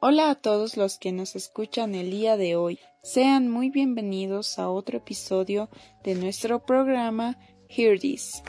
Hola 0.00 0.30
a 0.30 0.34
todos 0.34 0.76
los 0.76 0.98
que 0.98 1.12
nos 1.12 1.36
escuchan 1.36 1.94
el 1.94 2.10
día 2.10 2.36
de 2.36 2.56
hoy. 2.56 2.78
Sean 3.02 3.50
muy 3.50 3.70
bienvenidos 3.70 4.58
a 4.58 4.68
otro 4.68 4.98
episodio 4.98 5.68
de 6.02 6.14
nuestro 6.14 6.64
programa 6.64 7.38
Hear 7.68 7.98
This. 7.98 8.42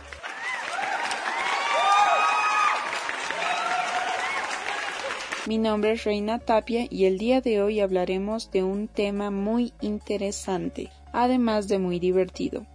Mi 5.46 5.58
nombre 5.58 5.94
es 5.94 6.04
Reina 6.04 6.40
Tapia 6.40 6.86
y 6.90 7.06
el 7.06 7.18
día 7.18 7.42
de 7.42 7.62
hoy 7.62 7.80
hablaremos 7.80 8.52
de 8.52 8.64
un 8.64 8.88
tema 8.88 9.32
muy 9.32 9.74
interesante, 9.82 10.92
además 11.12 11.68
de 11.68 11.80
muy 11.80 12.00
divertido. 12.00 12.68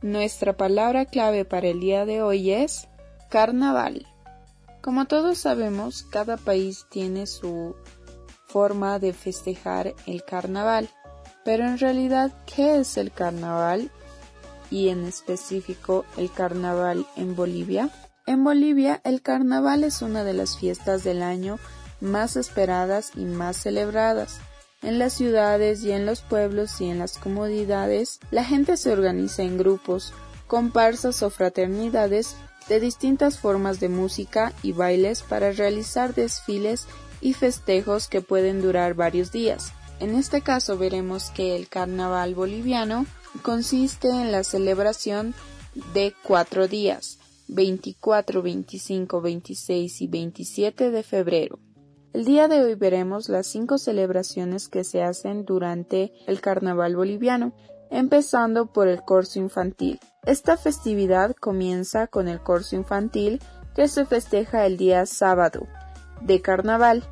Nuestra 0.00 0.56
palabra 0.56 1.04
clave 1.04 1.44
para 1.44 1.68
el 1.68 1.78
día 1.78 2.06
de 2.06 2.22
hoy 2.22 2.50
es 2.50 2.88
Carnaval. 3.32 4.06
Como 4.82 5.06
todos 5.06 5.38
sabemos, 5.38 6.02
cada 6.02 6.36
país 6.36 6.84
tiene 6.90 7.26
su 7.26 7.74
forma 8.46 8.98
de 8.98 9.14
festejar 9.14 9.94
el 10.06 10.22
carnaval. 10.22 10.90
Pero 11.42 11.64
en 11.64 11.78
realidad, 11.78 12.30
¿qué 12.44 12.76
es 12.76 12.98
el 12.98 13.10
carnaval? 13.10 13.90
Y 14.70 14.90
en 14.90 15.06
específico, 15.06 16.04
el 16.18 16.30
carnaval 16.30 17.06
en 17.16 17.34
Bolivia. 17.34 17.88
En 18.26 18.44
Bolivia, 18.44 19.00
el 19.02 19.22
carnaval 19.22 19.82
es 19.82 20.02
una 20.02 20.24
de 20.24 20.34
las 20.34 20.58
fiestas 20.58 21.02
del 21.02 21.22
año 21.22 21.58
más 22.02 22.36
esperadas 22.36 23.12
y 23.16 23.24
más 23.24 23.56
celebradas. 23.56 24.40
En 24.82 24.98
las 24.98 25.14
ciudades 25.14 25.82
y 25.84 25.92
en 25.92 26.04
los 26.04 26.20
pueblos 26.20 26.82
y 26.82 26.90
en 26.90 26.98
las 26.98 27.16
comodidades, 27.16 28.20
la 28.30 28.44
gente 28.44 28.76
se 28.76 28.92
organiza 28.92 29.42
en 29.42 29.56
grupos, 29.56 30.12
comparsas 30.48 31.22
o 31.22 31.30
fraternidades 31.30 32.36
de 32.68 32.80
distintas 32.80 33.38
formas 33.38 33.80
de 33.80 33.88
música 33.88 34.52
y 34.62 34.72
bailes 34.72 35.22
para 35.22 35.52
realizar 35.52 36.14
desfiles 36.14 36.86
y 37.20 37.34
festejos 37.34 38.08
que 38.08 38.20
pueden 38.20 38.60
durar 38.60 38.94
varios 38.94 39.32
días. 39.32 39.72
En 40.00 40.14
este 40.14 40.40
caso 40.40 40.76
veremos 40.76 41.30
que 41.30 41.56
el 41.56 41.68
carnaval 41.68 42.34
boliviano 42.34 43.06
consiste 43.42 44.08
en 44.08 44.32
la 44.32 44.44
celebración 44.44 45.34
de 45.94 46.12
cuatro 46.22 46.68
días, 46.68 47.18
24, 47.48 48.42
25, 48.42 49.20
26 49.20 50.02
y 50.02 50.06
27 50.08 50.90
de 50.90 51.02
febrero. 51.02 51.58
El 52.12 52.24
día 52.24 52.46
de 52.46 52.62
hoy 52.62 52.74
veremos 52.74 53.28
las 53.28 53.46
cinco 53.46 53.78
celebraciones 53.78 54.68
que 54.68 54.84
se 54.84 55.02
hacen 55.02 55.46
durante 55.46 56.12
el 56.26 56.40
carnaval 56.40 56.94
boliviano, 56.94 57.54
empezando 57.90 58.66
por 58.66 58.88
el 58.88 59.02
corso 59.02 59.38
infantil. 59.38 59.98
Esta 60.24 60.56
festividad 60.56 61.34
comienza 61.34 62.06
con 62.06 62.28
el 62.28 62.40
corso 62.40 62.76
infantil 62.76 63.42
que 63.74 63.88
se 63.88 64.06
festeja 64.06 64.66
el 64.66 64.76
día 64.76 65.04
sábado 65.04 65.66
de 66.20 66.40
carnaval, 66.40 67.02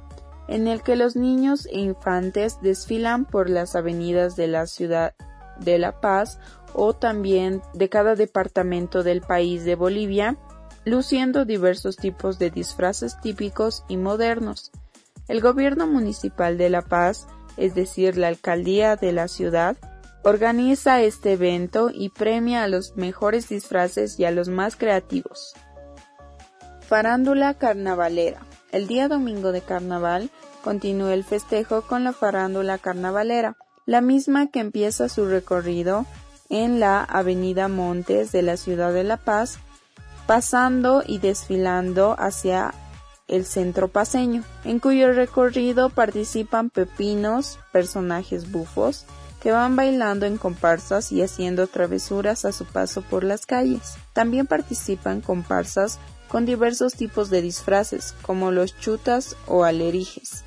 en 0.46 0.68
el 0.68 0.84
que 0.84 0.94
los 0.94 1.16
niños 1.16 1.66
e 1.66 1.80
infantes 1.80 2.60
desfilan 2.62 3.24
por 3.24 3.50
las 3.50 3.74
avenidas 3.74 4.36
de 4.36 4.46
la 4.46 4.66
ciudad 4.66 5.14
de 5.58 5.78
La 5.78 6.00
Paz 6.00 6.38
o 6.72 6.94
también 6.94 7.62
de 7.74 7.88
cada 7.88 8.14
departamento 8.14 9.02
del 9.02 9.22
país 9.22 9.64
de 9.64 9.74
Bolivia, 9.74 10.36
luciendo 10.84 11.44
diversos 11.44 11.96
tipos 11.96 12.38
de 12.38 12.50
disfraces 12.50 13.20
típicos 13.20 13.84
y 13.88 13.96
modernos. 13.96 14.70
El 15.26 15.40
gobierno 15.40 15.88
municipal 15.88 16.56
de 16.58 16.70
La 16.70 16.82
Paz, 16.82 17.26
es 17.56 17.74
decir, 17.74 18.16
la 18.16 18.28
alcaldía 18.28 18.94
de 18.94 19.10
la 19.10 19.26
ciudad, 19.26 19.76
organiza 20.22 21.00
este 21.02 21.32
evento 21.32 21.90
y 21.92 22.10
premia 22.10 22.64
a 22.64 22.68
los 22.68 22.96
mejores 22.96 23.48
disfraces 23.48 24.18
y 24.18 24.24
a 24.24 24.30
los 24.30 24.48
más 24.48 24.76
creativos. 24.76 25.54
Farándula 26.86 27.54
carnavalera. 27.54 28.40
El 28.72 28.86
día 28.86 29.08
domingo 29.08 29.52
de 29.52 29.62
carnaval 29.62 30.30
continúa 30.62 31.14
el 31.14 31.24
festejo 31.24 31.82
con 31.82 32.04
la 32.04 32.12
farándula 32.12 32.78
carnavalera, 32.78 33.56
la 33.86 34.00
misma 34.00 34.48
que 34.48 34.60
empieza 34.60 35.08
su 35.08 35.26
recorrido 35.26 36.06
en 36.48 36.80
la 36.80 37.02
Avenida 37.02 37.68
Montes 37.68 38.32
de 38.32 38.42
la 38.42 38.56
ciudad 38.56 38.92
de 38.92 39.04
La 39.04 39.16
Paz, 39.16 39.58
pasando 40.26 41.02
y 41.06 41.18
desfilando 41.18 42.14
hacia 42.18 42.74
el 43.28 43.44
centro 43.44 43.88
paseño, 43.88 44.42
en 44.64 44.80
cuyo 44.80 45.12
recorrido 45.12 45.88
participan 45.88 46.70
pepinos, 46.70 47.58
personajes 47.72 48.50
bufos, 48.50 49.06
que 49.40 49.52
van 49.52 49.76
bailando 49.76 50.26
en 50.26 50.36
comparsas 50.36 51.12
y 51.12 51.22
haciendo 51.22 51.66
travesuras 51.66 52.44
a 52.44 52.52
su 52.52 52.64
paso 52.64 53.02
por 53.02 53.24
las 53.24 53.46
calles. 53.46 53.94
También 54.12 54.46
participan 54.46 55.20
comparsas 55.20 55.98
con 56.28 56.46
diversos 56.46 56.94
tipos 56.94 57.30
de 57.30 57.42
disfraces, 57.42 58.14
como 58.22 58.52
los 58.52 58.78
chutas 58.78 59.36
o 59.46 59.64
alerijes. 59.64 60.44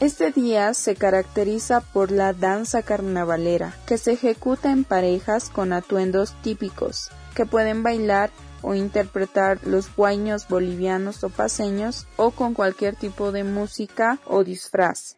Este 0.00 0.32
día 0.32 0.74
se 0.74 0.96
caracteriza 0.96 1.80
por 1.80 2.10
la 2.10 2.32
danza 2.32 2.82
carnavalera, 2.82 3.74
que 3.86 3.96
se 3.96 4.12
ejecuta 4.12 4.70
en 4.70 4.84
parejas 4.84 5.48
con 5.48 5.72
atuendos 5.72 6.34
típicos, 6.42 7.10
que 7.34 7.46
pueden 7.46 7.82
bailar 7.82 8.30
o 8.60 8.74
interpretar 8.74 9.60
los 9.64 9.94
guaños 9.94 10.48
bolivianos 10.48 11.22
o 11.22 11.28
paseños 11.28 12.06
o 12.16 12.32
con 12.32 12.54
cualquier 12.54 12.96
tipo 12.96 13.30
de 13.30 13.44
música 13.44 14.18
o 14.26 14.42
disfraz. 14.42 15.16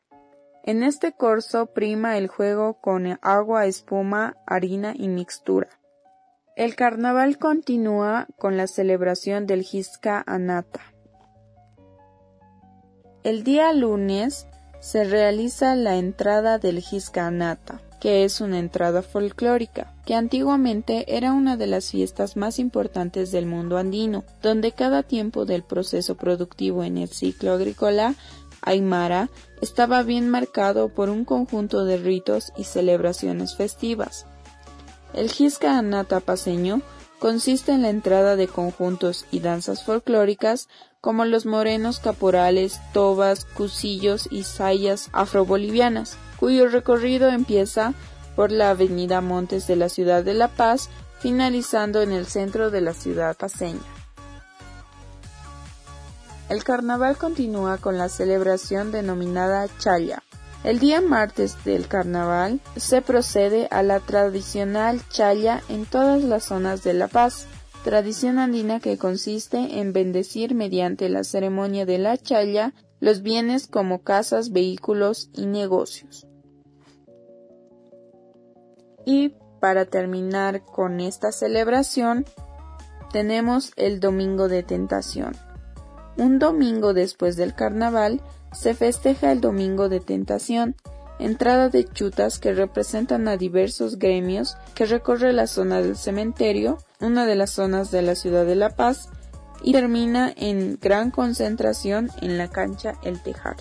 En 0.67 0.83
este 0.83 1.13
corso 1.13 1.67
prima 1.67 2.19
el 2.19 2.27
juego 2.27 2.81
con 2.81 3.21
agua, 3.23 3.67
espuma, 3.67 4.37
harina 4.47 4.95
y 4.97 5.07
mixtura. 5.07 5.69
El 6.57 6.75
carnaval 6.75 7.39
continúa 7.39 8.27
con 8.37 8.57
la 8.57 8.67
celebración 8.67 9.47
del 9.47 9.61
Hisca 9.61 10.25
Anata. 10.27 10.81
El 13.23 13.45
día 13.45 13.73
lunes 13.73 14.49
se 14.81 15.05
realiza 15.05 15.77
la 15.77 15.99
entrada 15.99 16.59
del 16.59 16.79
Hisca 16.79 17.29
Anata, 17.29 17.81
que 18.01 18.25
es 18.25 18.41
una 18.41 18.59
entrada 18.59 19.03
folclórica, 19.03 19.95
que 20.05 20.15
antiguamente 20.15 21.17
era 21.17 21.33
una 21.33 21.57
de 21.57 21.69
las 21.69 21.93
fiestas 21.93 22.37
más 22.37 22.59
importantes 22.59 23.31
del 23.31 23.47
mundo 23.47 23.79
andino, 23.79 24.25
donde 24.43 24.73
cada 24.73 25.05
tiempo 25.05 25.45
del 25.45 25.63
proceso 25.63 26.17
productivo 26.17 26.83
en 26.83 26.99
el 26.99 27.09
ciclo 27.09 27.53
agrícola 27.53 28.17
aymara 28.67 29.31
estaba 29.63 30.03
bien 30.03 30.29
marcado 30.29 30.91
por 30.91 31.09
un 31.09 31.25
conjunto 31.25 31.87
de 31.87 31.97
ritos 31.97 32.53
y 32.59 32.65
celebraciones 32.65 33.57
festivas. 33.57 34.27
El 35.15 35.31
Gisca 35.31 35.79
Anata 35.79 36.21
paseño 36.21 36.83
consiste 37.19 37.73
en 37.73 37.83
la 37.83 37.89
entrada 37.89 38.37
de 38.37 38.49
conjuntos 38.49 39.25
y 39.31 39.41
danzas 39.41 39.85
folclóricas 39.85 40.69
como 41.01 41.25
los 41.25 41.47
morenos 41.47 42.01
caporales, 42.01 42.81
tobas, 42.93 43.45
cusillos 43.45 44.29
y 44.31 44.43
sayas 44.43 45.09
afrobolivianas, 45.13 46.19
cuyo 46.39 46.69
recorrido 46.69 47.31
empieza 47.31 47.95
por 48.35 48.53
la 48.53 48.71
avenida 48.71 49.21
Montes 49.23 49.67
de 49.67 49.77
la 49.77 49.89
ciudad 49.89 50.23
de 50.23 50.35
La 50.35 50.49
Paz, 50.49 50.91
finalizando 51.21 52.03
en 52.03 52.13
el 52.13 52.27
centro 52.27 52.71
de 52.71 52.83
la 52.83 52.93
ciudad 52.93 53.37
paseña. 53.37 53.96
El 56.49 56.63
carnaval 56.63 57.17
continúa 57.17 57.79
con 57.79 57.99
la 57.99 58.09
celebración 58.09 58.93
denominada 58.93 59.67
Chaya. 59.79 60.23
El 60.63 60.79
día 60.79 61.01
martes 61.01 61.65
del 61.65 61.89
carnaval 61.89 62.61
se 62.77 63.03
procede 63.03 63.67
a 63.73 63.83
la 63.83 63.99
tradicional 63.99 65.01
Chaya 65.09 65.63
en 65.69 65.87
todas 65.87 66.23
las 66.23 66.45
zonas 66.45 66.85
de 66.85 66.95
La 66.95 67.09
Paz, 67.09 67.47
tradición 67.83 68.39
andina 68.39 68.79
que 68.79 68.97
consiste 68.97 69.81
en 69.81 69.93
bendecir 69.93 70.55
mediante 70.55 71.09
la 71.09 71.25
ceremonia 71.25 71.85
de 71.85 71.99
la 71.99 72.17
Chaya 72.17 72.75
los 73.01 73.23
bienes 73.23 73.67
como 73.67 74.03
casas, 74.03 74.53
vehículos 74.53 75.31
y 75.33 75.47
negocios. 75.47 76.27
Y 79.05 79.35
para 79.61 79.85
terminar 79.85 80.65
con 80.65 81.01
esta 81.01 81.33
celebración, 81.33 82.25
tenemos 83.13 83.73
el 83.77 84.01
Domingo 84.01 84.49
de 84.49 84.63
Tentación. 84.63 85.46
Un 86.17 86.39
domingo 86.39 86.95
después 86.95 87.37
del 87.37 87.55
carnaval 87.55 88.23
se 88.53 88.75
festeja 88.75 89.33
el 89.33 89.41
Domingo 89.41 89.91
de 89.91 90.01
Tentación, 90.01 90.75
entrada 91.19 91.69
de 91.69 91.85
chutas 91.85 92.39
que 92.39 92.53
representan 92.53 93.29
a 93.29 93.37
diversos 93.37 93.99
gremios 93.99 94.57
que 94.75 94.87
recorre 94.87 95.33
la 95.33 95.47
zona 95.47 95.83
del 95.83 95.97
cementerio, 95.97 96.79
una 97.01 97.27
de 97.27 97.35
las 97.35 97.51
zonas 97.51 97.91
de 97.91 98.03
la 98.03 98.15
ciudad 98.15 98.47
de 98.47 98.57
La 98.57 98.71
Paz, 98.71 99.11
y 99.63 99.73
termina 99.73 100.33
en 100.37 100.79
gran 100.81 101.11
concentración 101.11 102.11
en 102.23 102.39
la 102.39 102.49
cancha 102.49 102.95
El 103.03 103.23
Tejar. 103.23 103.57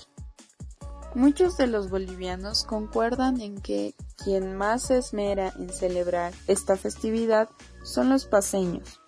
Muchos 1.13 1.56
de 1.58 1.68
los 1.68 1.90
bolivianos 1.90 2.63
concuerdan 2.63 3.40
en 3.40 3.62
que 3.62 3.96
quien 4.22 4.56
más 4.56 4.84
se 4.84 4.98
esmera 4.98 5.54
en 5.58 5.69
celebrar 5.69 6.34
esta 6.48 6.75
festividad 6.75 7.50
son 7.84 8.10
los 8.10 8.25
paseños, 8.25 9.00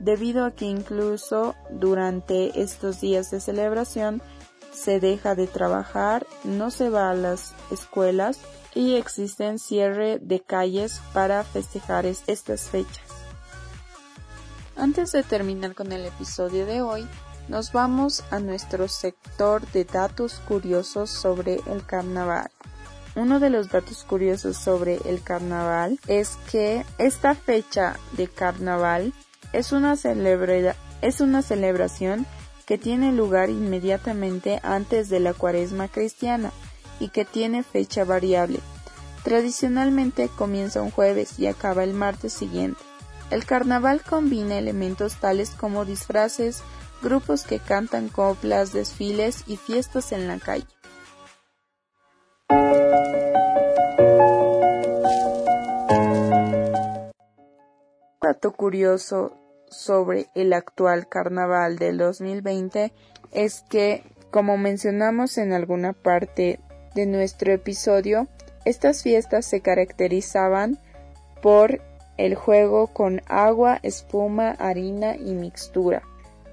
debido 0.00 0.44
a 0.44 0.50
que 0.50 0.64
incluso 0.64 1.54
durante 1.70 2.60
estos 2.60 3.00
días 3.00 3.30
de 3.30 3.40
celebración 3.40 4.22
se 4.72 4.98
deja 4.98 5.34
de 5.34 5.46
trabajar, 5.46 6.26
no 6.44 6.70
se 6.70 6.88
va 6.88 7.10
a 7.10 7.14
las 7.14 7.54
escuelas 7.70 8.40
y 8.74 8.96
existen 8.96 9.58
cierre 9.58 10.18
de 10.18 10.40
calles 10.40 11.00
para 11.12 11.44
festejar 11.44 12.06
estas 12.06 12.62
fechas. 12.68 13.04
Antes 14.76 15.12
de 15.12 15.22
terminar 15.22 15.74
con 15.74 15.92
el 15.92 16.06
episodio 16.06 16.64
de 16.64 16.80
hoy, 16.80 17.06
nos 17.48 17.72
vamos 17.72 18.24
a 18.30 18.38
nuestro 18.38 18.88
sector 18.88 19.66
de 19.72 19.84
datos 19.84 20.40
curiosos 20.46 21.10
sobre 21.10 21.60
el 21.66 21.84
carnaval. 21.84 22.50
Uno 23.16 23.40
de 23.40 23.50
los 23.50 23.68
datos 23.68 24.04
curiosos 24.04 24.56
sobre 24.56 24.98
el 25.04 25.20
carnaval 25.22 25.98
es 26.06 26.38
que 26.50 26.86
esta 26.96 27.34
fecha 27.34 27.96
de 28.12 28.28
carnaval 28.28 29.12
es 29.52 29.72
una, 29.72 29.94
es 31.02 31.20
una 31.20 31.42
celebración 31.42 32.26
que 32.66 32.78
tiene 32.78 33.12
lugar 33.12 33.50
inmediatamente 33.50 34.60
antes 34.62 35.08
de 35.08 35.20
la 35.20 35.34
cuaresma 35.34 35.88
cristiana 35.88 36.52
y 36.98 37.08
que 37.08 37.24
tiene 37.24 37.62
fecha 37.62 38.04
variable. 38.04 38.60
Tradicionalmente 39.24 40.28
comienza 40.28 40.82
un 40.82 40.90
jueves 40.90 41.38
y 41.38 41.46
acaba 41.46 41.84
el 41.84 41.94
martes 41.94 42.32
siguiente. 42.32 42.80
El 43.30 43.44
carnaval 43.44 44.02
combina 44.02 44.58
elementos 44.58 45.16
tales 45.16 45.50
como 45.50 45.84
disfraces, 45.84 46.62
grupos 47.02 47.44
que 47.44 47.58
cantan 47.58 48.08
coplas, 48.08 48.72
desfiles 48.72 49.44
y 49.46 49.56
fiestas 49.56 50.12
en 50.12 50.26
la 50.26 50.38
calle. 50.38 50.66
curioso 58.52 59.39
sobre 59.70 60.26
el 60.34 60.52
actual 60.52 61.08
carnaval 61.08 61.78
del 61.78 61.98
2020 61.98 62.92
es 63.32 63.64
que, 63.68 64.02
como 64.30 64.58
mencionamos 64.58 65.38
en 65.38 65.52
alguna 65.52 65.92
parte 65.92 66.60
de 66.94 67.06
nuestro 67.06 67.52
episodio, 67.52 68.26
estas 68.64 69.02
fiestas 69.02 69.46
se 69.46 69.60
caracterizaban 69.60 70.78
por 71.40 71.80
el 72.18 72.34
juego 72.34 72.88
con 72.88 73.22
agua, 73.26 73.78
espuma, 73.82 74.50
harina 74.50 75.16
y 75.16 75.34
mixtura. 75.34 76.02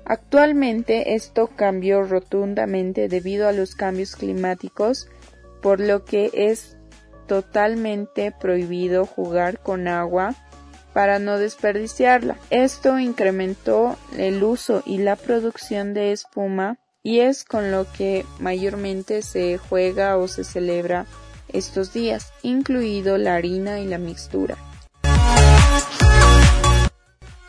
Actualmente 0.06 1.16
esto 1.16 1.50
cambió 1.54 2.04
rotundamente 2.04 3.10
debido 3.10 3.48
a 3.50 3.52
los 3.52 3.76
cambios 3.76 4.16
climáticos, 4.16 5.10
por 5.62 5.82
lo 5.82 6.06
que 6.06 6.32
es 6.34 6.78
totalmente 7.28 8.32
prohibido 8.32 9.06
jugar 9.06 9.60
con 9.60 9.90
agua 9.90 10.34
para 10.98 11.20
no 11.20 11.38
desperdiciarla. 11.38 12.38
Esto 12.50 12.98
incrementó 12.98 13.96
el 14.18 14.44
uso 14.44 14.82
y 14.84 14.98
la 14.98 15.16
producción 15.16 15.94
de 15.94 16.12
espuma 16.12 16.80
y 17.04 17.20
es 17.20 17.46
con 17.46 17.70
lo 17.70 17.86
que 17.92 18.26
mayormente 18.40 19.22
se 19.22 19.60
juega 19.60 20.18
o 20.18 20.28
se 20.28 20.44
celebra 20.44 21.06
estos 21.50 21.94
días, 21.94 22.34
incluido 22.42 23.20
la 23.20 23.36
harina 23.36 23.80
y 23.80 23.86
la 23.86 24.00
mixtura. 24.00 24.58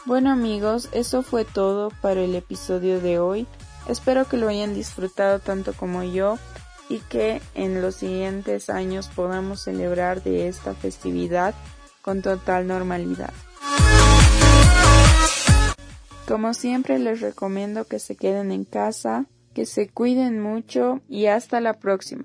Bueno 0.05 0.31
amigos, 0.31 0.91
eso 0.93 1.23
fue 1.23 1.47
todo 1.47 1.91
para 2.03 2.21
el 2.21 2.35
episodio 2.35 3.01
de 3.01 3.19
hoy. 3.19 3.47
Espero 3.89 4.27
que 4.27 4.37
lo 4.37 4.49
hayan 4.49 4.75
disfrutado 4.75 5.39
tanto 5.39 5.73
como 5.73 6.03
yo 6.03 6.39
y 6.91 6.99
que 6.99 7.41
en 7.55 7.81
los 7.81 7.95
siguientes 7.95 8.69
años 8.69 9.09
podamos 9.09 9.63
celebrar 9.63 10.23
de 10.23 10.49
esta 10.49 10.75
festividad 10.75 11.55
con 12.09 12.23
total 12.23 12.67
normalidad. 12.67 13.35
Como 16.27 16.55
siempre 16.55 16.99
les 16.99 17.21
recomiendo 17.21 17.85
que 17.85 17.99
se 17.99 18.17
queden 18.17 18.51
en 18.51 18.65
casa, 18.65 19.27
que 19.53 19.67
se 19.67 19.91
cuiden 19.91 20.41
mucho 20.41 21.03
y 21.07 21.27
hasta 21.27 21.61
la 21.61 21.75
próxima. 21.75 22.25